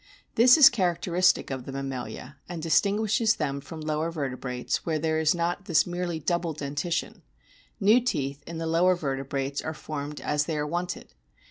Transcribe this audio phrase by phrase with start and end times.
[0.33, 5.19] This is characteristic of the mammalia, and distinguishes them from lower vertebrates where O there
[5.19, 7.21] is not this merely double dentition;
[7.79, 11.13] new teeth in the lower vertebrates are formed as they are wanted.